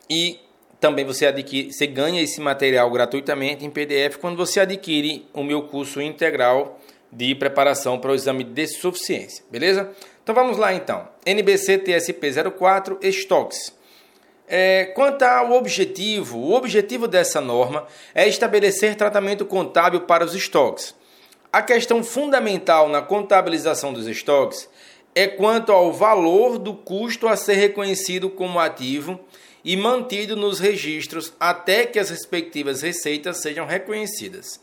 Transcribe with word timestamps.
e 0.09 0.39
também 0.79 1.05
você 1.05 1.25
adquire, 1.25 1.71
você 1.71 1.85
ganha 1.85 2.21
esse 2.21 2.39
material 2.39 2.89
gratuitamente 2.89 3.65
em 3.65 3.69
PDF 3.69 4.17
quando 4.19 4.37
você 4.37 4.61
adquire 4.61 5.27
o 5.33 5.43
meu 5.43 5.63
curso 5.63 6.01
integral 6.01 6.79
de 7.11 7.35
preparação 7.35 7.99
para 7.99 8.11
o 8.11 8.15
exame 8.15 8.43
de 8.43 8.67
suficiência, 8.67 9.43
beleza? 9.51 9.91
Então 10.23 10.33
vamos 10.33 10.57
lá 10.57 10.73
então. 10.73 11.07
NBC 11.25 11.79
TSP 11.79 12.31
04 12.57 12.99
Stocks. 13.03 13.75
É, 14.47 14.85
quanto 14.95 15.23
ao 15.23 15.51
objetivo, 15.53 16.37
o 16.37 16.53
objetivo 16.53 17.07
dessa 17.07 17.39
norma 17.39 17.85
é 18.13 18.27
estabelecer 18.27 18.95
tratamento 18.95 19.45
contábil 19.45 20.01
para 20.01 20.23
os 20.25 20.33
estoques. 20.33 20.93
A 21.53 21.61
questão 21.61 22.01
fundamental 22.01 22.87
na 22.87 23.01
contabilização 23.01 23.91
dos 23.91 24.07
estoques 24.07 24.69
é 25.13 25.27
quanto 25.27 25.73
ao 25.73 25.91
valor 25.91 26.57
do 26.57 26.73
custo 26.73 27.27
a 27.27 27.35
ser 27.35 27.55
reconhecido 27.55 28.29
como 28.29 28.57
ativo 28.57 29.19
e 29.61 29.75
mantido 29.75 30.37
nos 30.37 30.59
registros 30.59 31.33
até 31.37 31.85
que 31.85 31.99
as 31.99 32.09
respectivas 32.09 32.81
receitas 32.81 33.41
sejam 33.41 33.65
reconhecidas. 33.65 34.61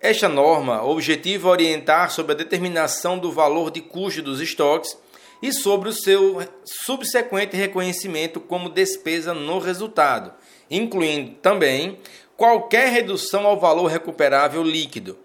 Esta 0.00 0.28
norma 0.28 0.82
objetiva 0.82 1.48
orientar 1.48 2.10
sobre 2.10 2.32
a 2.32 2.36
determinação 2.36 3.16
do 3.16 3.30
valor 3.30 3.70
de 3.70 3.80
custo 3.80 4.20
dos 4.20 4.40
estoques 4.40 4.98
e 5.40 5.52
sobre 5.52 5.90
o 5.90 5.92
seu 5.92 6.42
subsequente 6.64 7.56
reconhecimento 7.56 8.40
como 8.40 8.68
despesa 8.68 9.32
no 9.32 9.60
resultado, 9.60 10.32
incluindo 10.68 11.36
também 11.36 12.00
qualquer 12.36 12.88
redução 12.90 13.46
ao 13.46 13.60
valor 13.60 13.86
recuperável 13.86 14.64
líquido 14.64 15.16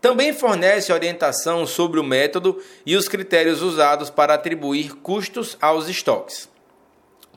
também 0.00 0.32
fornece 0.32 0.92
orientação 0.92 1.66
sobre 1.66 1.98
o 1.98 2.04
método 2.04 2.62
e 2.86 2.96
os 2.96 3.08
critérios 3.08 3.62
usados 3.62 4.10
para 4.10 4.34
atribuir 4.34 4.94
custos 4.96 5.56
aos 5.60 5.88
estoques. 5.88 6.48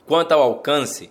Quanto 0.06 0.32
ao 0.32 0.42
alcance, 0.42 1.10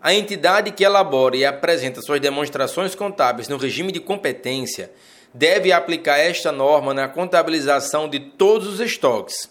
a 0.00 0.14
entidade 0.14 0.72
que 0.72 0.84
elabora 0.84 1.36
e 1.36 1.44
apresenta 1.44 2.00
suas 2.00 2.20
demonstrações 2.20 2.94
contábeis 2.94 3.48
no 3.48 3.56
regime 3.56 3.92
de 3.92 4.00
competência 4.00 4.90
deve 5.32 5.72
aplicar 5.72 6.18
esta 6.18 6.50
norma 6.50 6.92
na 6.92 7.08
contabilização 7.08 8.08
de 8.08 8.18
todos 8.18 8.66
os 8.66 8.80
estoques. 8.80 9.48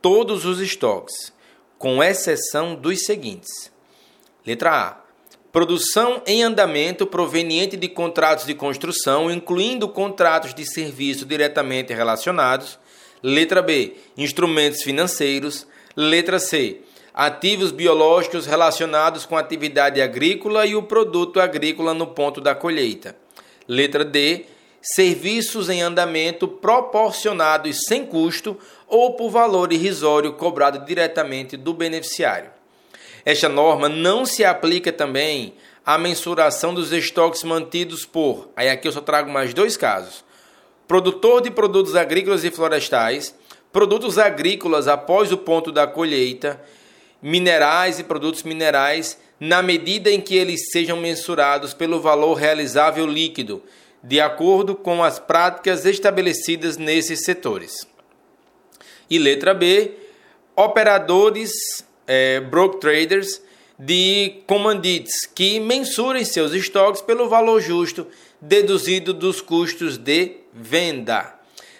Todos 0.00 0.44
os 0.44 0.60
estoques, 0.60 1.32
com 1.76 2.02
exceção 2.02 2.74
dos 2.74 3.04
seguintes: 3.04 3.70
letra 4.46 4.70
A 4.70 5.07
Produção 5.50 6.20
em 6.26 6.42
andamento 6.42 7.06
proveniente 7.06 7.74
de 7.74 7.88
contratos 7.88 8.44
de 8.44 8.54
construção, 8.54 9.30
incluindo 9.30 9.88
contratos 9.88 10.52
de 10.52 10.66
serviço 10.66 11.24
diretamente 11.24 11.94
relacionados. 11.94 12.78
Letra 13.22 13.62
B. 13.62 13.94
Instrumentos 14.14 14.82
financeiros. 14.82 15.66
Letra 15.96 16.38
C. 16.38 16.82
Ativos 17.14 17.72
biológicos 17.72 18.44
relacionados 18.44 19.24
com 19.24 19.38
atividade 19.38 20.02
agrícola 20.02 20.66
e 20.66 20.76
o 20.76 20.82
produto 20.82 21.40
agrícola 21.40 21.94
no 21.94 22.08
ponto 22.08 22.42
da 22.42 22.54
colheita. 22.54 23.16
Letra 23.66 24.04
D. 24.04 24.44
Serviços 24.82 25.70
em 25.70 25.80
andamento 25.80 26.46
proporcionados 26.46 27.84
sem 27.86 28.04
custo 28.04 28.56
ou 28.86 29.14
por 29.14 29.30
valor 29.30 29.72
irrisório 29.72 30.34
cobrado 30.34 30.84
diretamente 30.84 31.56
do 31.56 31.72
beneficiário. 31.72 32.57
Esta 33.24 33.48
norma 33.48 33.88
não 33.88 34.24
se 34.24 34.44
aplica 34.44 34.92
também 34.92 35.54
à 35.84 35.98
mensuração 35.98 36.74
dos 36.74 36.92
estoques 36.92 37.42
mantidos 37.42 38.04
por, 38.04 38.50
aí 38.56 38.68
aqui 38.68 38.88
eu 38.88 38.92
só 38.92 39.00
trago 39.00 39.30
mais 39.30 39.54
dois 39.54 39.76
casos, 39.76 40.24
produtor 40.86 41.40
de 41.40 41.50
produtos 41.50 41.96
agrícolas 41.96 42.44
e 42.44 42.50
florestais, 42.50 43.34
produtos 43.72 44.18
agrícolas 44.18 44.88
após 44.88 45.32
o 45.32 45.38
ponto 45.38 45.72
da 45.72 45.86
colheita, 45.86 46.60
minerais 47.22 47.98
e 47.98 48.04
produtos 48.04 48.42
minerais, 48.42 49.18
na 49.40 49.62
medida 49.62 50.10
em 50.10 50.20
que 50.20 50.36
eles 50.36 50.70
sejam 50.70 50.96
mensurados 50.96 51.72
pelo 51.72 52.00
valor 52.00 52.34
realizável 52.34 53.06
líquido, 53.06 53.62
de 54.02 54.20
acordo 54.20 54.74
com 54.74 55.02
as 55.02 55.18
práticas 55.18 55.84
estabelecidas 55.84 56.76
nesses 56.76 57.24
setores. 57.24 57.86
E 59.10 59.18
letra 59.18 59.54
B, 59.54 59.92
operadores 60.54 61.52
é, 62.08 62.40
broke 62.40 62.80
traders 62.80 63.40
de 63.78 64.42
comandites 64.46 65.26
que 65.26 65.60
mensurem 65.60 66.24
seus 66.24 66.52
estoques 66.52 67.00
pelo 67.00 67.28
valor 67.28 67.60
justo 67.60 68.06
deduzido 68.40 69.12
dos 69.12 69.40
custos 69.40 69.96
de 69.96 70.38
venda. 70.52 71.34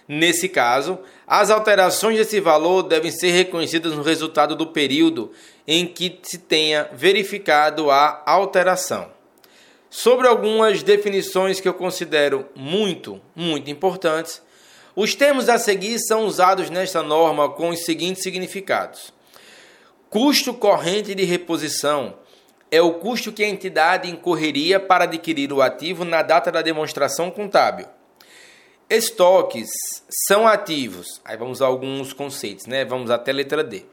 Nesse 0.07 0.49
caso, 0.49 0.99
as 1.27 1.51
alterações 1.51 2.17
desse 2.17 2.41
valor 2.41 2.83
devem 2.83 3.11
ser 3.11 3.31
reconhecidas 3.31 3.93
no 3.95 4.03
resultado 4.03 4.55
do 4.55 4.67
período 4.67 5.33
em 5.67 5.87
que 5.87 6.19
se 6.23 6.39
tenha 6.39 6.89
verificado 6.93 7.91
a 7.91 8.23
alteração. 8.25 9.11
Sobre 9.91 10.27
algumas 10.27 10.83
definições 10.83 11.61
que 11.61 11.69
eu 11.69 11.75
considero 11.75 12.47
muito, 12.55 13.21
muito 13.35 13.71
importantes, 13.71 14.41
os 14.95 15.15
termos 15.15 15.49
a 15.49 15.59
seguir 15.59 15.99
são 15.99 16.25
usados 16.25 16.71
nesta 16.71 17.03
norma 17.03 17.49
com 17.51 17.71
os 17.71 17.85
seguintes 17.85 18.23
significados: 18.23 19.13
Custo 20.11 20.55
corrente 20.55 21.15
de 21.15 21.25
reposição 21.25 22.15
é 22.71 22.81
o 22.81 22.95
custo 22.95 23.31
que 23.31 23.45
a 23.45 23.49
entidade 23.49 24.11
incorreria 24.11 24.81
para 24.81 25.05
adquirir 25.05 25.53
o 25.53 25.61
ativo 25.61 26.05
na 26.05 26.23
data 26.23 26.51
da 26.51 26.63
demonstração 26.63 27.31
contábil. 27.31 27.87
Estoques 28.89 29.69
são 30.27 30.49
ativos. 30.49 31.21
Aí 31.25 31.37
vamos 31.37 31.61
a 31.61 31.67
alguns 31.67 32.15
conceitos, 32.15 32.65
né? 32.65 32.87
Vamos 32.87 33.11
até 33.11 33.33
a 33.33 33.35
letra 33.35 33.63
D. 33.63 33.85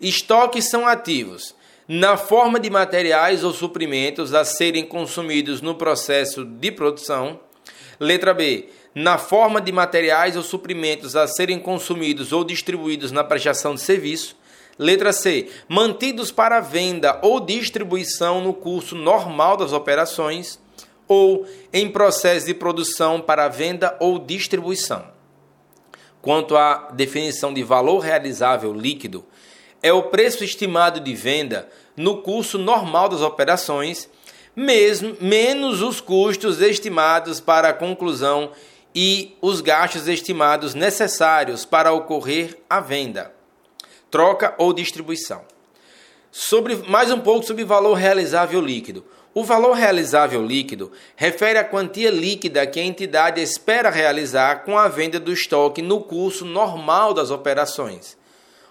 Estoques 0.00 0.70
são 0.70 0.86
ativos 0.86 1.54
na 1.86 2.16
forma 2.16 2.58
de 2.58 2.70
materiais 2.70 3.44
ou 3.44 3.52
suprimentos 3.52 4.32
a 4.32 4.46
serem 4.46 4.86
consumidos 4.86 5.60
no 5.60 5.74
processo 5.74 6.46
de 6.46 6.72
produção. 6.72 7.40
Letra 8.00 8.32
B. 8.32 8.70
Na 8.94 9.18
forma 9.18 9.60
de 9.60 9.70
materiais 9.70 10.34
ou 10.34 10.42
suprimentos 10.42 11.14
a 11.14 11.26
serem 11.26 11.58
consumidos 11.58 12.32
ou 12.32 12.42
distribuídos 12.42 13.12
na 13.12 13.22
prestação 13.22 13.74
de 13.74 13.82
serviço. 13.82 14.34
Letra 14.78 15.12
C. 15.12 15.48
Mantidos 15.68 16.30
para 16.30 16.60
venda 16.60 17.18
ou 17.20 17.40
distribuição 17.40 18.40
no 18.40 18.54
curso 18.54 18.94
normal 18.94 19.56
das 19.56 19.72
operações 19.72 20.60
ou 21.08 21.44
em 21.72 21.90
processo 21.90 22.46
de 22.46 22.54
produção 22.54 23.20
para 23.20 23.48
venda 23.48 23.96
ou 23.98 24.20
distribuição. 24.20 25.04
Quanto 26.22 26.56
à 26.56 26.90
definição 26.92 27.52
de 27.52 27.64
valor 27.64 27.98
realizável 27.98 28.72
líquido, 28.72 29.24
é 29.82 29.92
o 29.92 30.04
preço 30.04 30.44
estimado 30.44 31.00
de 31.00 31.14
venda 31.14 31.68
no 31.96 32.22
curso 32.22 32.56
normal 32.56 33.08
das 33.08 33.20
operações, 33.20 34.08
mesmo 34.54 35.16
menos 35.20 35.82
os 35.82 36.00
custos 36.00 36.60
estimados 36.60 37.40
para 37.40 37.70
a 37.70 37.74
conclusão 37.74 38.52
e 38.94 39.36
os 39.40 39.60
gastos 39.60 40.06
estimados 40.06 40.74
necessários 40.74 41.64
para 41.64 41.92
ocorrer 41.92 42.58
a 42.70 42.78
venda 42.78 43.37
troca 44.10 44.54
ou 44.58 44.72
distribuição. 44.72 45.42
Sobre 46.30 46.76
mais 46.88 47.10
um 47.10 47.20
pouco 47.20 47.46
sobre 47.46 47.64
valor 47.64 47.94
realizável 47.94 48.60
líquido. 48.60 49.04
O 49.34 49.44
valor 49.44 49.74
realizável 49.74 50.44
líquido 50.44 50.90
refere 51.14 51.58
à 51.58 51.64
quantia 51.64 52.10
líquida 52.10 52.66
que 52.66 52.80
a 52.80 52.84
entidade 52.84 53.40
espera 53.40 53.90
realizar 53.90 54.64
com 54.64 54.76
a 54.76 54.88
venda 54.88 55.20
do 55.20 55.32
estoque 55.32 55.80
no 55.80 56.00
curso 56.00 56.44
normal 56.44 57.14
das 57.14 57.30
operações. 57.30 58.16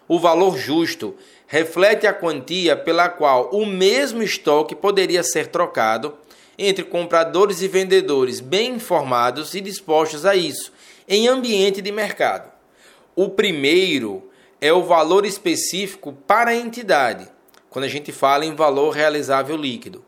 O 0.07 0.19
valor 0.19 0.57
justo 0.57 1.16
reflete 1.48 2.06
a 2.06 2.13
quantia 2.13 2.75
pela 2.75 3.10
qual 3.10 3.50
o 3.51 3.66
mesmo 3.66 4.22
estoque 4.22 4.75
poderia 4.75 5.24
ser 5.24 5.48
trocado 5.48 6.18
entre 6.57 6.83
compradores 6.83 7.62
e 7.62 7.68
vendedores 7.68 8.40
bem 8.40 8.75
informados 8.75 9.54
e 9.54 9.62
dispostos 9.62 10.25
a 10.25 10.36
isso, 10.36 10.74
em 11.07 11.28
ambiente 11.28 11.81
de 11.81 11.92
mercado. 11.92 12.51
O 13.16 13.30
primeiro 13.30 14.30
é 14.59 14.74
o 14.74 14.83
valor 14.83 15.25
específico 15.25 16.13
para 16.25 16.51
a 16.51 16.56
entidade, 16.56 17.30
quando 17.69 17.86
a 17.86 17.89
gente 17.89 18.12
fala 18.12 18.45
em 18.45 18.56
valor 18.56 18.92
realizável 18.92 19.56
líquido. 19.56 20.04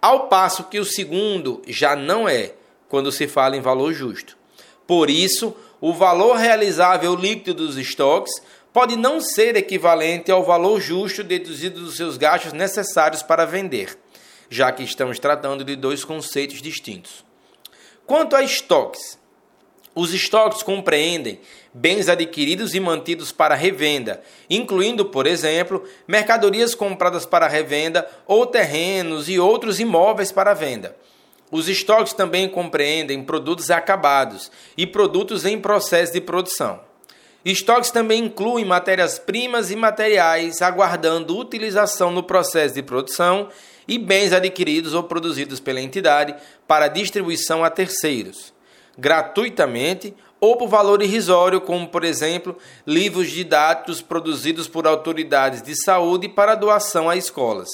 Ao 0.00 0.28
passo 0.28 0.64
que 0.64 0.80
o 0.80 0.84
segundo 0.84 1.62
já 1.66 1.94
não 1.94 2.28
é, 2.28 2.54
quando 2.88 3.12
se 3.12 3.28
fala 3.28 3.56
em 3.56 3.60
valor 3.60 3.92
justo. 3.92 4.36
Por 4.86 5.08
isso, 5.08 5.56
o 5.80 5.92
valor 5.92 6.36
realizável 6.36 7.14
líquido 7.14 7.66
dos 7.66 7.76
estoques 7.76 8.32
pode 8.72 8.96
não 8.96 9.20
ser 9.20 9.56
equivalente 9.56 10.30
ao 10.30 10.42
valor 10.42 10.80
justo 10.80 11.22
deduzido 11.22 11.80
dos 11.80 11.96
seus 11.96 12.16
gastos 12.16 12.52
necessários 12.52 13.22
para 13.22 13.44
vender, 13.44 13.96
já 14.50 14.72
que 14.72 14.82
estamos 14.82 15.18
tratando 15.18 15.64
de 15.64 15.76
dois 15.76 16.04
conceitos 16.04 16.60
distintos. 16.60 17.24
Quanto 18.06 18.34
a 18.34 18.42
estoques, 18.42 19.18
os 19.94 20.14
estoques 20.14 20.62
compreendem 20.62 21.38
bens 21.72 22.08
adquiridos 22.08 22.74
e 22.74 22.80
mantidos 22.80 23.30
para 23.30 23.54
revenda, 23.54 24.22
incluindo, 24.48 25.04
por 25.06 25.26
exemplo, 25.26 25.84
mercadorias 26.08 26.74
compradas 26.74 27.26
para 27.26 27.48
revenda 27.48 28.08
ou 28.26 28.46
terrenos 28.46 29.28
e 29.28 29.38
outros 29.38 29.80
imóveis 29.80 30.32
para 30.32 30.54
venda. 30.54 30.96
Os 31.50 31.68
estoques 31.68 32.14
também 32.14 32.48
compreendem 32.48 33.22
produtos 33.22 33.70
acabados 33.70 34.50
e 34.76 34.86
produtos 34.86 35.44
em 35.44 35.60
processo 35.60 36.12
de 36.12 36.20
produção. 36.20 36.80
Estoques 37.44 37.90
também 37.90 38.24
incluem 38.24 38.64
matérias-primas 38.64 39.70
e 39.70 39.76
materiais 39.76 40.62
aguardando 40.62 41.36
utilização 41.36 42.10
no 42.10 42.22
processo 42.22 42.74
de 42.74 42.82
produção 42.82 43.48
e 43.86 43.98
bens 43.98 44.32
adquiridos 44.32 44.94
ou 44.94 45.02
produzidos 45.02 45.60
pela 45.60 45.80
entidade 45.80 46.34
para 46.66 46.88
distribuição 46.88 47.64
a 47.64 47.68
terceiros 47.68 48.54
gratuitamente 48.98 50.14
ou 50.40 50.56
por 50.56 50.68
valor 50.68 51.00
irrisório, 51.02 51.60
como, 51.60 51.86
por 51.86 52.02
exemplo, 52.02 52.56
livros 52.86 53.30
didáticos 53.30 54.02
produzidos 54.02 54.66
por 54.66 54.86
autoridades 54.86 55.62
de 55.62 55.74
saúde 55.76 56.28
para 56.28 56.56
doação 56.56 57.08
a 57.08 57.16
escolas. 57.16 57.68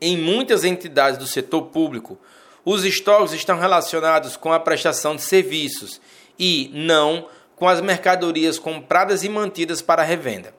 Em 0.00 0.16
muitas 0.16 0.62
entidades 0.62 1.18
do 1.18 1.26
setor 1.26 1.62
público, 1.68 2.18
os 2.64 2.84
estoques 2.84 3.32
estão 3.32 3.58
relacionados 3.58 4.36
com 4.36 4.52
a 4.52 4.60
prestação 4.60 5.16
de 5.16 5.22
serviços 5.22 6.00
e 6.38 6.70
não 6.74 7.26
com 7.56 7.68
as 7.68 7.80
mercadorias 7.80 8.58
compradas 8.58 9.24
e 9.24 9.28
mantidas 9.28 9.82
para 9.82 10.02
revenda, 10.02 10.54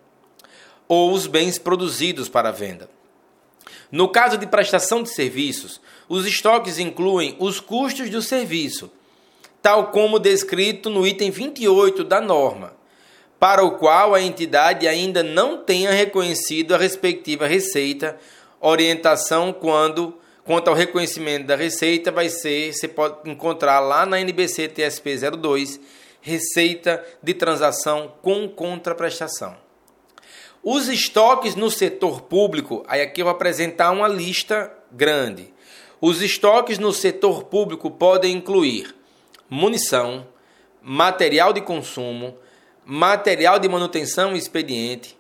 ou 0.88 1.12
os 1.12 1.28
bens 1.28 1.58
produzidos 1.58 2.30
para 2.30 2.52
venda. 2.52 2.90
No 3.92 4.08
caso 4.08 4.38
de 4.38 4.48
prestação 4.48 5.04
de 5.04 5.10
serviços, 5.10 5.82
os 6.08 6.26
estoques 6.26 6.80
incluem 6.80 7.36
os 7.40 7.60
custos 7.60 8.10
do 8.10 8.22
serviço, 8.22 8.92
tal 9.62 9.88
como 9.92 10.20
descrito 10.20 10.90
no 10.90 11.06
item 11.06 11.30
28 11.30 12.04
da 12.04 12.20
norma, 12.20 12.74
para 13.40 13.64
o 13.64 13.78
qual 13.78 14.14
a 14.14 14.22
entidade 14.22 14.88
ainda 14.88 15.24
não 15.24 15.58
tenha 15.58 15.92
reconhecido 15.92 16.76
a 16.76 16.78
respectiva 16.78 17.48
receita, 17.48 18.18
orientação 18.60 19.52
quando 19.52 20.18
quanto 20.44 20.70
ao 20.70 20.76
reconhecimento 20.76 21.46
da 21.46 21.56
receita 21.56 22.12
vai 22.12 22.28
ser, 22.28 22.74
você 22.74 22.88
pode 22.88 23.30
encontrar 23.30 23.80
lá 23.80 24.06
na 24.06 24.20
NBC 24.20 24.68
TSP 24.68 25.16
02, 25.38 25.80
receita 26.20 27.04
de 27.22 27.34
transação 27.34 28.14
com 28.22 28.50
contraprestação. 28.50 29.56
Os 30.64 30.88
estoques 30.88 31.56
no 31.56 31.72
setor 31.72 32.22
público, 32.22 32.84
aí 32.88 33.02
aqui 33.02 33.22
eu 33.22 33.26
vou 33.26 33.34
apresentar 33.34 33.92
uma 33.92 34.08
lista 34.08 34.72
grande. 34.92 35.54
Os 36.00 36.22
estoques 36.22 36.78
no 36.78 36.92
setor 36.92 37.46
público 37.46 37.90
podem 37.90 38.36
incluir 38.36 38.94
munição, 39.54 40.26
material 40.82 41.52
de 41.52 41.60
consumo, 41.60 42.38
material 42.86 43.60
de 43.60 43.68
manutenção 43.68 44.34
e 44.34 44.38
expediente, 44.38 45.18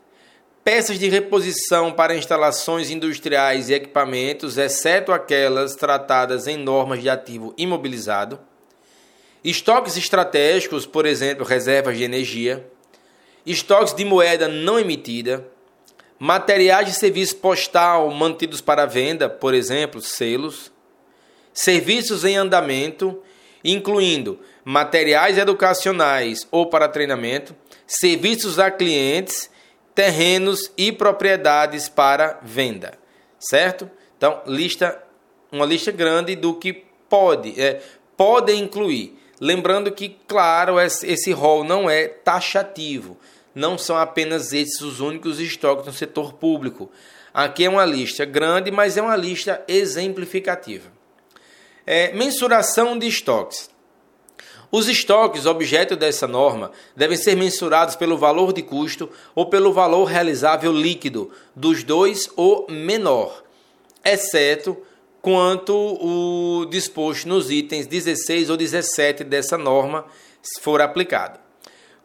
peças 0.63 0.97
de 0.97 1.09
reposição 1.09 1.91
para 1.91 2.15
instalações 2.15 2.89
industriais 2.89 3.69
e 3.69 3.73
equipamentos, 3.73 4.57
exceto 4.57 5.11
aquelas 5.11 5.75
tratadas 5.75 6.47
em 6.47 6.55
normas 6.55 7.01
de 7.01 7.09
ativo 7.09 7.53
imobilizado, 7.57 8.39
estoques 9.43 9.97
estratégicos, 9.97 10.85
por 10.85 11.05
exemplo, 11.05 11.43
reservas 11.43 11.97
de 11.97 12.05
energia, 12.05 12.65
estoques 13.45 13.93
de 13.93 14.05
moeda 14.05 14.47
não 14.47 14.79
emitida, 14.79 15.45
materiais 16.17 16.87
de 16.87 16.93
serviço 16.93 17.35
postal 17.35 18.09
mantidos 18.11 18.61
para 18.61 18.85
venda, 18.85 19.27
por 19.29 19.53
exemplo, 19.53 19.99
selos, 19.99 20.71
serviços 21.53 22.23
em 22.23 22.37
andamento 22.37 23.21
incluindo 23.63 24.39
materiais 24.63 25.37
educacionais 25.37 26.47
ou 26.51 26.67
para 26.67 26.87
treinamento, 26.87 27.55
serviços 27.85 28.59
a 28.59 28.71
clientes, 28.71 29.49
terrenos 29.93 30.71
e 30.77 30.91
propriedades 30.91 31.89
para 31.89 32.39
venda, 32.41 32.93
certo? 33.39 33.89
Então, 34.17 34.41
lista 34.45 35.01
uma 35.51 35.65
lista 35.65 35.91
grande 35.91 36.35
do 36.35 36.53
que 36.53 36.85
pode, 37.09 37.59
é, 37.59 37.81
pode 38.15 38.53
incluir. 38.53 39.17
Lembrando 39.39 39.91
que, 39.91 40.17
claro, 40.27 40.79
esse 40.79 41.31
rol 41.31 41.63
não 41.63 41.89
é 41.89 42.07
taxativo. 42.07 43.17
Não 43.53 43.77
são 43.77 43.97
apenas 43.97 44.53
esses 44.53 44.79
os 44.81 44.99
únicos 45.01 45.39
estoques 45.39 45.85
no 45.85 45.91
setor 45.91 46.33
público. 46.33 46.89
Aqui 47.33 47.65
é 47.65 47.69
uma 47.69 47.83
lista 47.83 48.23
grande, 48.23 48.71
mas 48.71 48.95
é 48.95 49.01
uma 49.01 49.15
lista 49.15 49.61
exemplificativa. 49.67 50.89
É, 51.85 52.13
mensuração 52.13 52.97
de 52.97 53.07
estoques. 53.07 53.69
Os 54.71 54.87
estoques, 54.87 55.45
objeto 55.45 55.97
dessa 55.97 56.25
norma, 56.27 56.71
devem 56.95 57.17
ser 57.17 57.35
mensurados 57.35 57.95
pelo 57.97 58.17
valor 58.17 58.53
de 58.53 58.61
custo 58.61 59.09
ou 59.35 59.47
pelo 59.47 59.73
valor 59.73 60.05
realizável 60.05 60.71
líquido, 60.71 61.29
dos 61.53 61.83
dois 61.83 62.29
ou 62.37 62.65
menor, 62.69 63.43
exceto 64.03 64.77
quanto 65.21 65.73
o 65.75 66.65
disposto 66.67 67.27
nos 67.27 67.51
itens 67.51 67.85
16 67.85 68.49
ou 68.49 68.55
17 68.55 69.25
dessa 69.25 69.57
norma 69.57 70.05
for 70.61 70.81
aplicado. 70.81 71.39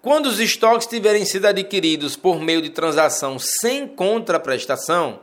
Quando 0.03 0.27
os 0.27 0.39
estoques 0.39 0.87
tiverem 0.87 1.25
sido 1.25 1.47
adquiridos 1.47 2.17
por 2.17 2.41
meio 2.41 2.61
de 2.61 2.71
transação 2.71 3.39
sem 3.39 3.89
contraprestação, 3.89 5.21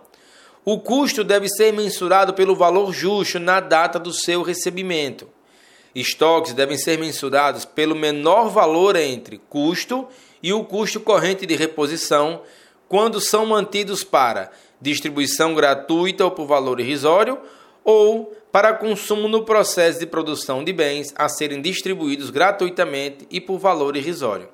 o 0.66 0.80
custo 0.80 1.24
deve 1.24 1.50
ser 1.50 1.74
mensurado 1.74 2.34
pelo 2.34 2.56
valor 2.56 2.94
justo 2.94 3.40
na 3.40 3.60
data 3.60 4.00
do 4.00 4.14
seu 4.14 4.42
recebimento. 4.42 5.28
Estoques 5.94 6.54
devem 6.54 6.78
ser 6.78 6.98
mensurados 6.98 7.66
pelo 7.66 7.96
menor 7.96 8.50
valor 8.50 8.96
entre 8.96 9.40
custo 9.50 10.08
e 10.42 10.52
o 10.52 10.64
custo 10.64 11.00
corrente 11.00 11.46
de 11.46 11.56
reposição 11.56 12.42
quando 12.88 13.20
são 13.20 13.46
mantidos 13.46 14.04
para 14.04 14.52
distribuição 14.82 15.54
gratuita 15.54 16.26
ou 16.26 16.32
por 16.32 16.46
valor 16.46 16.80
irrisório 16.80 17.40
ou 17.84 18.36
para 18.52 18.74
consumo 18.74 19.28
no 19.28 19.44
processo 19.44 20.00
de 20.00 20.06
produção 20.06 20.64
de 20.64 20.72
bens 20.72 21.14
a 21.16 21.28
serem 21.28 21.62
distribuídos 21.62 22.30
gratuitamente 22.30 23.28
e 23.30 23.42
por 23.42 23.58
valor 23.58 23.96
irrisório. 23.96 24.48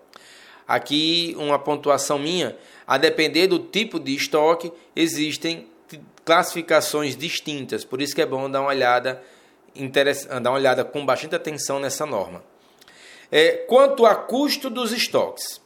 Aqui 0.67 1.35
uma 1.37 1.57
pontuação 1.57 2.19
minha, 2.19 2.55
a 2.85 2.97
depender 2.97 3.47
do 3.47 3.59
tipo 3.59 3.99
de 3.99 4.15
estoque, 4.15 4.71
existem 4.95 5.67
classificações 6.29 7.17
distintas, 7.17 7.83
por 7.83 7.99
isso 7.99 8.13
que 8.13 8.21
é 8.21 8.25
bom 8.25 8.47
dar 8.47 8.61
uma 8.61 8.69
olhada, 8.69 9.19
dar 10.43 10.51
uma 10.51 10.59
olhada 10.59 10.85
com 10.85 11.03
bastante 11.03 11.33
atenção 11.33 11.79
nessa 11.79 12.05
norma. 12.05 12.43
É, 13.31 13.65
quanto 13.67 14.05
a 14.05 14.13
custo 14.13 14.69
dos 14.69 14.91
estoques, 14.91 15.59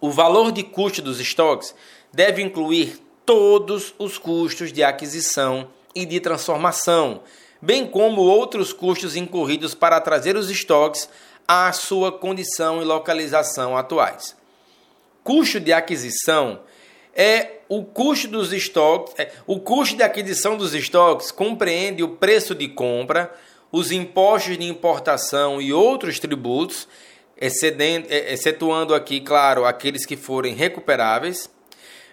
o 0.00 0.08
valor 0.08 0.52
de 0.52 0.62
custo 0.62 1.02
dos 1.02 1.18
estoques 1.18 1.74
deve 2.12 2.40
incluir 2.40 3.00
todos 3.26 3.92
os 3.98 4.16
custos 4.16 4.72
de 4.72 4.84
aquisição 4.84 5.68
e 5.92 6.06
de 6.06 6.20
transformação, 6.20 7.22
bem 7.60 7.84
como 7.84 8.20
outros 8.20 8.72
custos 8.72 9.16
incorridos 9.16 9.74
para 9.74 10.00
trazer 10.00 10.36
os 10.36 10.50
estoques 10.50 11.08
à 11.48 11.72
sua 11.72 12.12
condição 12.12 12.80
e 12.80 12.84
localização 12.84 13.76
atuais. 13.76 14.36
Custo 15.24 15.58
de 15.58 15.72
aquisição 15.72 16.60
é 17.14 17.60
o 17.68 17.84
custo 17.84 18.28
dos 18.28 18.52
estoques, 18.52 19.14
é, 19.18 19.30
o 19.46 19.60
custo 19.60 19.96
de 19.96 20.02
aquisição 20.02 20.56
dos 20.56 20.74
estoques 20.74 21.30
compreende 21.30 22.02
o 22.02 22.08
preço 22.08 22.54
de 22.54 22.68
compra, 22.68 23.32
os 23.70 23.92
impostos 23.92 24.58
de 24.58 24.64
importação 24.64 25.60
e 25.60 25.72
outros 25.72 26.18
tributos, 26.18 26.88
é, 27.36 28.32
excetuando 28.32 28.94
aqui, 28.94 29.20
claro, 29.20 29.64
aqueles 29.64 30.04
que 30.04 30.16
forem 30.16 30.54
recuperáveis, 30.54 31.48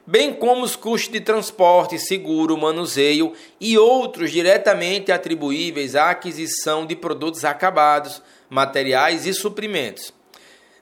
bem 0.06 0.34
como 0.34 0.64
os 0.64 0.76
custos 0.76 1.12
de 1.12 1.20
transporte, 1.20 2.00
seguro, 2.00 2.58
manuseio 2.58 3.34
e 3.60 3.78
outros 3.78 4.32
diretamente 4.32 5.12
atribuíveis 5.12 5.96
à 5.96 6.12
aquisição 6.12 6.86
de 6.86 6.96
produtos 6.96 7.44
acabados, 7.44 8.22
materiais 8.50 9.26
e 9.26 9.34
suprimentos. 9.34 10.17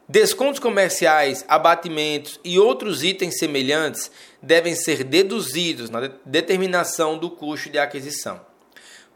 Descontos 0.07 0.59
comerciais, 0.59 1.43
abatimentos 1.47 2.39
e 2.43 2.59
outros 2.59 3.03
itens 3.03 3.39
semelhantes 3.39 4.11
devem 4.39 4.75
ser 4.75 5.03
deduzidos 5.03 5.89
na 5.89 6.11
determinação 6.23 7.17
do 7.17 7.31
custo 7.31 7.71
de 7.71 7.79
aquisição. 7.79 8.39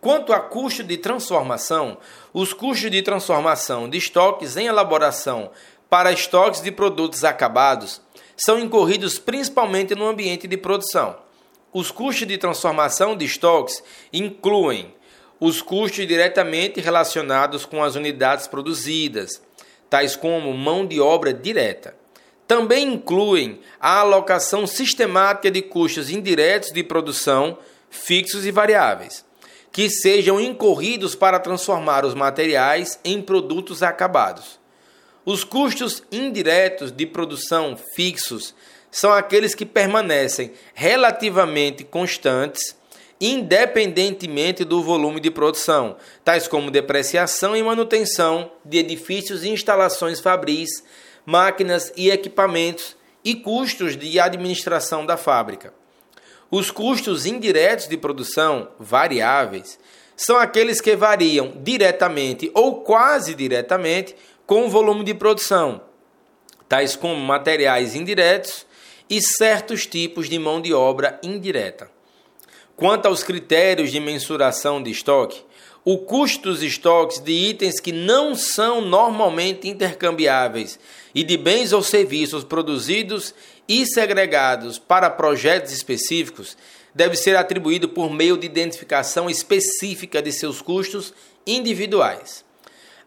Quanto 0.02 0.34
a 0.34 0.40
custo 0.40 0.84
de 0.84 0.98
transformação, 0.98 2.00
os 2.34 2.54
custos 2.54 2.90
de 2.90 3.04
transformação 3.04 3.88
de 3.88 4.00
estoques 4.00 4.58
em 4.58 4.66
elaboração 4.66 5.52
para 5.88 6.12
estoques 6.12 6.60
de 6.62 6.72
produtos 6.72 7.24
acabados 7.24 8.02
são 8.36 8.58
incorridos 8.58 9.20
principalmente 9.20 9.94
no 9.94 10.08
ambiente 10.08 10.48
de 10.48 10.58
produção. 10.58 11.18
Os 11.72 11.92
custos 11.92 12.28
de 12.28 12.38
transformação 12.40 13.16
de 13.16 13.26
estoques 13.26 13.84
incluem 14.12 14.96
os 15.40 15.62
custos 15.62 16.08
diretamente 16.08 16.82
relacionados 16.82 17.64
com 17.64 17.84
as 17.84 17.96
unidades 17.96 18.48
produzidas, 18.48 19.40
tais 19.90 20.16
como 20.16 20.54
mão 20.54 20.86
de 20.86 21.00
obra 21.00 21.34
direta, 21.34 21.96
também 22.48 22.94
incluem 22.94 23.60
a 23.80 24.00
alocação 24.00 24.66
sistemática 24.66 25.52
de 25.52 25.62
custos 25.62 26.10
indiretos 26.10 26.72
de 26.72 26.84
produção, 26.84 27.58
fixos 27.90 28.46
e 28.46 28.52
variáveis, 28.52 29.24
que 29.72 29.90
sejam 29.90 30.40
incorridos 30.40 31.14
para 31.14 31.40
transformar 31.40 32.06
os 32.06 32.16
materiais 32.16 33.00
em 33.04 33.22
produtos 33.22 33.84
acabados. 33.84 34.60
Os 35.26 35.44
custos 35.44 36.02
indiretos 36.12 36.92
de 36.92 37.06
produção 37.06 37.78
fixos 37.96 38.56
são 38.90 39.12
aqueles 39.12 39.54
que 39.54 39.66
permanecem 39.66 40.52
relativamente 40.74 41.84
constantes, 41.84 42.76
independentemente 43.20 44.64
do 44.64 44.82
volume 44.82 45.20
de 45.20 45.30
produção, 45.30 45.98
tais 46.24 46.48
como 46.48 46.72
depreciação 46.72 47.56
e 47.56 47.62
manutenção 47.62 48.52
de 48.64 48.78
edifícios 48.78 49.44
e 49.44 49.50
instalações 49.50 50.20
fabris, 50.20 50.84
máquinas 51.26 51.92
e 51.98 52.10
equipamentos 52.10 52.96
e 53.24 53.36
custos 53.36 53.98
de 53.98 54.20
administração 54.20 55.06
da 55.06 55.18
fábrica. 55.18 55.74
Os 56.50 56.72
custos 56.72 57.26
indiretos 57.26 57.88
de 57.88 57.98
produção, 57.98 58.70
variáveis, 58.80 59.78
são 60.16 60.38
aqueles 60.38 60.82
que 60.82 60.96
variam 60.96 61.54
diretamente 61.58 62.50
ou 62.54 62.82
quase 62.82 63.36
diretamente 63.36 64.16
com 64.46 64.66
o 64.66 64.70
volume 64.70 65.04
de 65.04 65.14
produção, 65.14 65.82
tais 66.68 66.96
como 66.96 67.16
materiais 67.16 67.96
indiretos 67.96 68.66
e 69.10 69.22
certos 69.22 69.86
tipos 69.86 70.28
de 70.28 70.40
mão 70.40 70.62
de 70.62 70.74
obra 70.74 71.20
indireta. 71.22 71.99
Quanto 72.80 73.08
aos 73.08 73.24
critérios 73.24 73.92
de 73.92 74.00
mensuração 74.00 74.82
de 74.82 74.90
estoque, 74.90 75.44
o 75.84 75.98
custo 75.98 76.48
dos 76.50 76.64
estoques 76.64 77.20
de 77.20 77.34
itens 77.34 77.78
que 77.78 77.92
não 77.92 78.34
são 78.34 78.80
normalmente 78.80 79.68
intercambiáveis 79.68 80.80
e 81.14 81.22
de 81.22 81.36
bens 81.36 81.74
ou 81.74 81.84
serviços 81.84 82.46
produzidos 82.46 83.36
e 83.68 83.86
segregados 83.86 84.80
para 84.80 85.10
projetos 85.10 85.74
específicos 85.74 86.56
deve 86.96 87.18
ser 87.18 87.36
atribuído 87.36 87.90
por 87.90 88.10
meio 88.10 88.38
de 88.38 88.46
identificação 88.46 89.30
específica 89.30 90.22
de 90.22 90.32
seus 90.32 90.62
custos 90.62 91.14
individuais. 91.46 92.46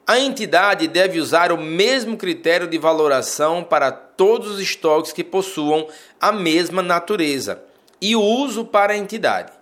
A 0.07 0.19
entidade 0.19 0.87
deve 0.87 1.19
usar 1.19 1.50
o 1.50 1.57
mesmo 1.57 2.19
critério 2.19 2.69
de 2.69 2.76
valoração 2.76 3.64
para 3.64 3.91
todos 3.91 4.50
os 4.50 4.61
estoques 4.61 5.14
que 5.14 5.25
possuam 5.25 5.88
a 6.21 6.31
mesma 6.31 6.83
natureza 6.83 7.64
e 8.02 8.14
o 8.14 8.21
uso 8.21 8.67
para 8.67 8.93
a 8.93 8.99
entidade. 8.99 9.62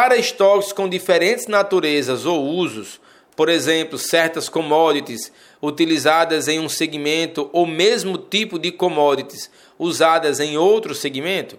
Para 0.00 0.16
estoques 0.16 0.70
com 0.70 0.88
diferentes 0.88 1.48
naturezas 1.48 2.24
ou 2.24 2.46
usos, 2.46 3.00
por 3.34 3.48
exemplo, 3.48 3.98
certas 3.98 4.48
commodities 4.48 5.32
utilizadas 5.60 6.46
em 6.46 6.60
um 6.60 6.68
segmento 6.68 7.50
ou 7.52 7.66
mesmo 7.66 8.16
tipo 8.16 8.60
de 8.60 8.70
commodities 8.70 9.50
usadas 9.76 10.38
em 10.38 10.56
outro 10.56 10.94
segmento, 10.94 11.58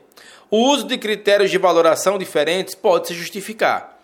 o 0.49 0.69
uso 0.69 0.87
de 0.87 0.97
critérios 0.97 1.51
de 1.51 1.57
valoração 1.57 2.17
diferentes 2.17 2.73
pode 2.73 3.09
se 3.09 3.13
justificar. 3.13 3.99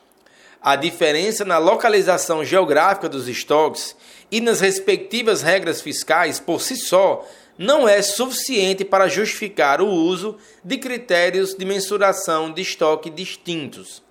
A 0.61 0.75
diferença 0.75 1.45
na 1.45 1.57
localização 1.57 2.43
geográfica 2.43 3.07
dos 3.07 3.29
estoques 3.29 3.95
e 4.29 4.41
nas 4.41 4.59
respectivas 4.59 5.41
regras 5.43 5.79
fiscais 5.81 6.41
por 6.41 6.59
si 6.59 6.75
só 6.75 7.25
não 7.57 7.87
é 7.87 8.01
suficiente 8.01 8.83
para 8.83 9.07
justificar 9.07 9.81
o 9.81 9.87
uso 9.87 10.37
de 10.61 10.77
critérios 10.77 11.55
de 11.55 11.63
mensuração 11.63 12.51
de 12.51 12.61
estoque 12.61 13.09
distintos. 13.09 14.03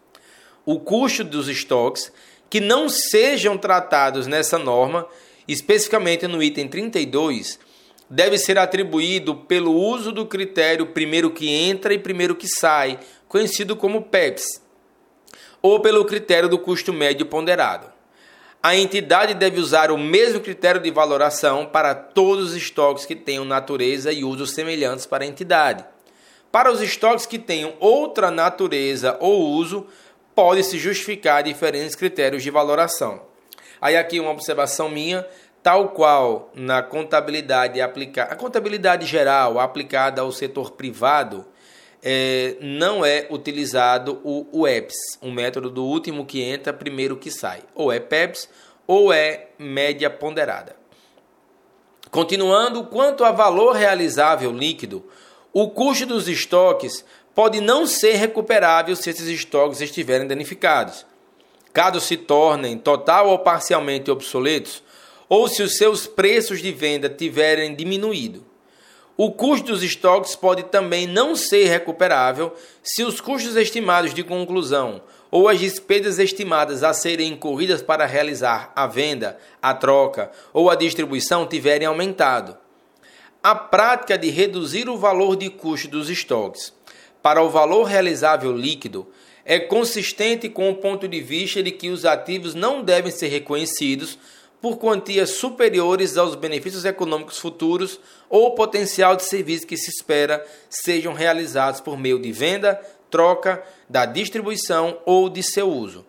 O 0.65 0.81
custo 0.81 1.23
dos 1.23 1.49
estoques 1.49 2.13
que 2.49 2.61
não 2.61 2.89
sejam 2.89 3.59
tratados 3.59 4.27
nessa 4.27 4.59
norma, 4.59 5.07
especificamente 5.47 6.27
no 6.27 6.43
item 6.43 6.69
32, 6.69 7.59
deve 8.09 8.39
ser 8.39 8.59
atribuído 8.59 9.35
pelo 9.35 9.73
uso 9.73 10.13
do 10.13 10.27
critério 10.27 10.87
primeiro 10.87 11.31
que 11.31 11.49
entra 11.49 11.93
e 11.93 11.99
primeiro 11.99 12.35
que 12.35 12.47
sai, 12.47 12.99
conhecido 13.29 13.75
como 13.75 14.03
PEPS, 14.03 14.63
ou 15.61 15.81
pelo 15.81 16.05
critério 16.05 16.49
do 16.49 16.59
custo 16.59 16.93
médio 16.93 17.27
ponderado. 17.27 17.93
A 18.63 18.75
entidade 18.75 19.35
deve 19.35 19.61
usar 19.61 19.91
o 19.91 19.99
mesmo 19.99 20.41
critério 20.41 20.81
de 20.81 20.91
valoração 20.91 21.67
para 21.67 21.95
todos 21.95 22.51
os 22.51 22.57
estoques 22.57 23.05
que 23.05 23.15
tenham 23.15 23.45
natureza 23.45 24.11
e 24.11 24.25
usos 24.25 24.53
semelhantes 24.53 25.05
para 25.05 25.25
a 25.25 25.27
entidade. 25.27 25.85
Para 26.51 26.73
os 26.73 26.81
estoques 26.81 27.27
que 27.27 27.39
tenham 27.39 27.75
outra 27.79 28.31
natureza 28.31 29.19
ou 29.21 29.51
uso, 29.51 29.87
pode-se 30.35 30.79
justificar 30.79 31.43
diferentes 31.43 31.95
critérios 31.95 32.43
de 32.43 32.51
valoração. 32.51 33.23
Aí 33.81 33.97
aqui 33.97 34.19
uma 34.19 34.31
observação 34.31 34.89
minha, 34.89 35.27
tal 35.63 35.91
qual 35.91 36.51
na 36.55 36.83
contabilidade 36.83 37.81
aplicada, 37.81 38.33
a 38.33 38.37
contabilidade 38.37 39.07
geral 39.07 39.59
aplicada 39.59 40.23
ao 40.23 40.33
setor 40.33 40.73
privado, 40.73 41.47
é, 42.03 42.57
não 42.61 43.05
é 43.05 43.27
utilizado 43.31 44.21
o, 44.23 44.47
o 44.53 44.69
EPS, 44.69 45.19
um 45.23 45.33
método 45.33 45.71
do 45.71 45.85
último 45.85 46.27
que 46.27 46.43
entra, 46.43 46.71
primeiro 46.71 47.17
que 47.17 47.31
sai. 47.31 47.63
Ou 47.75 47.91
é 47.91 47.99
PEPS 47.99 48.49
ou 48.87 49.11
é 49.11 49.49
média 49.59 50.11
ponderada. 50.11 50.77
Continuando, 52.11 52.85
quanto 52.85 53.25
a 53.25 53.33
valor 53.33 53.75
realizável 53.75 54.53
líquido, 54.53 55.05
o 55.53 55.71
custo 55.71 56.05
dos 56.05 56.29
estoques 56.29 57.05
pode 57.35 57.61
não 57.61 57.87
ser 57.87 58.15
recuperável 58.15 58.95
se 58.95 59.11
esses 59.11 59.27
estoques 59.29 59.81
estiverem 59.81 60.27
danificados. 60.27 61.05
Caso 61.73 62.01
se 62.01 62.17
tornem 62.17 62.79
total 62.79 63.29
ou 63.29 63.39
parcialmente 63.39 64.11
obsoletos, 64.11 64.83
ou 65.29 65.49
se 65.49 65.63
os 65.63 65.77
seus 65.77 66.07
preços 66.07 66.63
de 66.63 66.71
venda 66.71 67.09
tiverem 67.09 67.75
diminuído. 67.75 68.45
O 69.17 69.33
custo 69.33 69.69
dos 69.69 69.83
estoques 69.83 70.37
pode 70.37 70.65
também 70.65 71.07
não 71.07 71.37
ser 71.37 71.67
recuperável 71.67 72.53
se 72.83 73.03
os 73.03 73.21
custos 73.21 73.57
estimados 73.57 74.13
de 74.13 74.23
conclusão 74.23 75.03
ou 75.31 75.49
as 75.49 75.59
despesas 75.59 76.19
estimadas 76.19 76.83
a 76.85 76.93
serem 76.93 77.33
incorridas 77.33 77.83
para 77.83 78.07
realizar 78.07 78.73
a 78.75 78.87
venda, 78.87 79.39
a 79.61 79.75
troca 79.75 80.31
ou 80.53 80.71
a 80.71 80.75
distribuição 80.75 81.47
tiverem 81.47 81.87
aumentado. 81.87 82.57
A 83.43 83.55
prática 83.55 84.17
de 84.17 84.31
reduzir 84.31 84.89
o 84.89 84.97
valor 84.97 85.37
de 85.37 85.51
custo 85.51 85.89
dos 85.89 86.09
estoques 86.09 86.73
para 87.25 87.43
o 87.43 87.49
valor 87.49 87.85
realizável 87.85 88.55
líquido 88.55 89.07
é 89.47 89.59
consistente 89.59 90.47
com 90.47 90.69
o 90.69 90.75
ponto 90.75 91.09
de 91.09 91.23
vista 91.23 91.63
de 91.63 91.71
que 91.71 91.89
os 91.89 92.05
ativos 92.05 92.55
não 92.55 92.83
devem 92.83 93.11
ser 93.11 93.29
reconhecidos 93.29 94.19
por 94.61 94.77
quantias 94.77 95.31
superiores 95.31 96.19
aos 96.19 96.35
benefícios 96.35 96.85
econômicos 96.85 97.39
futuros 97.39 97.99
ou 98.29 98.55
potencial 98.55 99.17
de 99.17 99.23
serviço 99.23 99.67
que 99.67 99.75
se 99.75 99.89
espera 99.89 100.47
sejam 100.69 101.15
realizados 101.15 101.81
por 101.81 101.97
meio 101.97 102.19
de 102.19 102.31
venda, 102.31 102.79
troca, 103.11 103.65
da 103.89 104.05
distribuição 104.05 104.99
ou 105.07 105.31
de 105.31 105.43
seu 105.43 105.71
uso. 105.71 106.05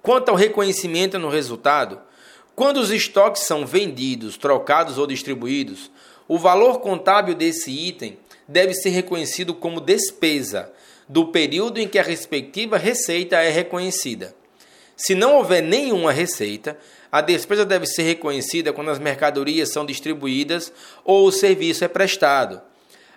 Quanto 0.00 0.28
ao 0.28 0.36
reconhecimento 0.36 1.18
no 1.18 1.28
resultado, 1.28 1.98
quando 2.54 2.76
os 2.76 2.92
estoques 2.92 3.42
são 3.42 3.66
vendidos, 3.66 4.36
trocados 4.36 4.96
ou 4.96 5.08
distribuídos, 5.08 5.90
o 6.28 6.38
valor 6.38 6.78
contábil 6.78 7.34
desse 7.34 7.72
item 7.72 8.16
deve 8.46 8.74
ser 8.74 8.90
reconhecido 8.90 9.54
como 9.54 9.80
despesa 9.80 10.72
do 11.08 11.26
período 11.26 11.78
em 11.78 11.88
que 11.88 11.98
a 11.98 12.02
respectiva 12.02 12.76
receita 12.76 13.36
é 13.36 13.50
reconhecida. 13.50 14.34
Se 14.96 15.14
não 15.14 15.36
houver 15.36 15.62
nenhuma 15.62 16.12
receita, 16.12 16.78
a 17.10 17.20
despesa 17.20 17.64
deve 17.64 17.86
ser 17.86 18.02
reconhecida 18.04 18.72
quando 18.72 18.90
as 18.90 18.98
mercadorias 18.98 19.70
são 19.70 19.84
distribuídas 19.84 20.72
ou 21.04 21.26
o 21.26 21.32
serviço 21.32 21.84
é 21.84 21.88
prestado. 21.88 22.60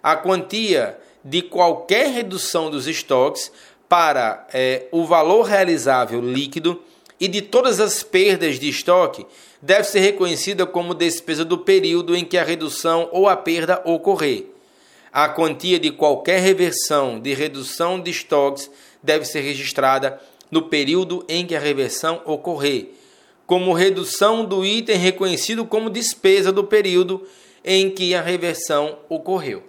A 0.02 0.16
quantia 0.16 0.98
de 1.24 1.42
qualquer 1.42 2.10
redução 2.10 2.70
dos 2.70 2.88
estoques 2.88 3.52
para 3.88 4.48
é, 4.54 4.88
o 4.92 5.06
valor 5.06 5.44
realizável 5.44 6.22
líquido 6.22 6.82
e 7.20 7.28
de 7.28 7.42
todas 7.42 7.80
as 7.80 8.04
perdas 8.04 8.60
de 8.60 8.68
estoque 8.68 9.26
deve 9.62 9.86
ser 9.86 10.00
reconhecida 10.00 10.66
como 10.66 10.94
despesa 10.94 11.46
do 11.46 11.58
período 11.58 12.16
em 12.16 12.26
que 12.26 12.38
a 12.38 12.44
redução 12.44 13.10
ou 13.12 13.28
a 13.28 13.38
perda 13.38 13.82
ocorrer. 13.86 14.55
A 15.16 15.30
quantia 15.30 15.80
de 15.80 15.92
qualquer 15.92 16.42
reversão 16.42 17.22
de 17.22 17.34
redução 17.34 18.02
de 18.02 18.12
estoques 18.12 18.70
deve 19.02 19.24
ser 19.24 19.40
registrada 19.40 20.20
no 20.52 20.64
período 20.64 21.24
em 21.30 21.48
que 21.48 21.56
a 21.56 21.60
reversão 21.60 22.22
ocorrer 22.26 22.90
como 23.48 23.72
redução 23.72 24.44
do 24.44 24.66
item 24.66 24.98
reconhecido 24.98 25.64
como 25.64 25.90
despesa 25.90 26.52
do 26.52 26.66
período 26.66 27.26
em 27.64 27.90
que 27.90 28.14
a 28.14 28.22
reversão 28.22 29.00
ocorreu. 29.08 29.64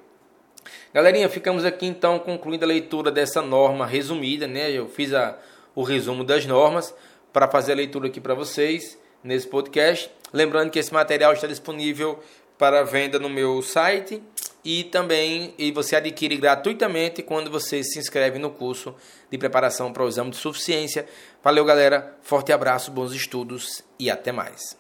Galerinha, 0.93 1.29
ficamos 1.29 1.65
aqui 1.65 1.87
então 1.87 2.19
concluindo 2.19 2.65
a 2.65 2.69
leitura 2.69 3.13
dessa 3.13 3.41
norma 3.41 3.87
resumida, 3.87 4.49
né? 4.49 4.73
Eu 4.73 4.89
fiz 4.89 5.15
a, 5.15 5.39
o 5.77 5.85
resumo 5.85 6.25
das 6.25 6.45
normas 6.45 6.93
para 7.33 7.47
fazer 7.47 7.71
a 7.71 7.77
leitura 7.77 8.09
aqui 8.09 8.21
para 8.21 8.35
vocês 8.35 8.99
nesse 9.23 9.47
podcast. 9.47 10.11
Lembrando 10.33 10.73
que 10.73 10.79
esse 10.81 10.93
material 10.93 11.33
está 11.35 11.47
disponível 11.47 12.19
para 12.59 12.83
venda 12.83 13.21
no 13.21 13.31
meu 13.31 13.63
site 13.63 14.21
e 14.67 14.83
também 14.83 15.55
e 15.57 15.71
você 15.71 15.95
adquire 15.95 16.37
gratuitamente 16.37 17.23
quando 17.23 17.49
você 17.49 17.85
se 17.85 18.01
inscreve 18.01 18.37
no 18.37 18.51
curso 18.51 18.97
de 19.31 19.39
preparação 19.39 19.93
para 19.93 20.03
o 20.03 20.09
exame 20.09 20.31
de 20.31 20.37
suficiência. 20.37 21.07
Valeu, 21.41 21.65
galera. 21.65 22.17
Forte 22.21 22.53
abraço, 22.53 22.91
bons 22.91 23.13
estudos 23.13 23.85
e 23.97 24.11
até 24.11 24.33
mais. 24.33 24.77